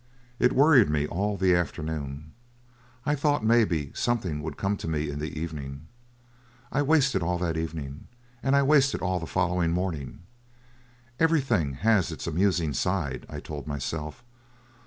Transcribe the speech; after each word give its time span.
It 0.39 0.51
worried 0.53 0.89
me 0.89 1.05
all 1.05 1.37
the 1.37 1.55
afternoon. 1.55 2.31
I 3.05 3.13
thought, 3.13 3.45
maybe, 3.45 3.91
something 3.93 4.41
would 4.41 4.57
come 4.57 4.75
to 4.77 4.87
me 4.87 5.11
in 5.11 5.19
the 5.19 5.39
evening. 5.39 5.89
I 6.71 6.81
wasted 6.81 7.21
all 7.21 7.37
that 7.37 7.55
evening, 7.55 8.07
and 8.41 8.55
I 8.55 8.63
wasted 8.63 9.03
all 9.03 9.19
the 9.19 9.27
following 9.27 9.69
morning. 9.71 10.23
Everything 11.19 11.73
has 11.75 12.11
its 12.11 12.25
amusing 12.25 12.73
side, 12.73 13.27
I 13.29 13.39
told 13.39 13.67
myself. 13.67 14.23